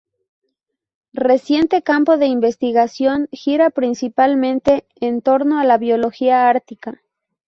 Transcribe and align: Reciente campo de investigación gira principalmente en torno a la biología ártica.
Reciente 1.13 1.83
campo 1.83 2.17
de 2.17 2.25
investigación 2.25 3.27
gira 3.31 3.69
principalmente 3.69 4.87
en 4.99 5.21
torno 5.21 5.59
a 5.59 5.63
la 5.63 5.77
biología 5.77 6.49
ártica. 6.49 7.03